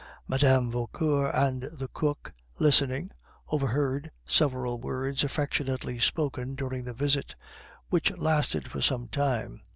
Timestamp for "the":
1.71-1.87, 6.85-6.93